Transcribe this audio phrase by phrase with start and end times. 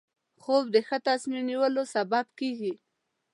[0.41, 2.73] خوب د ښه تصمیم نیولو سبب کېږي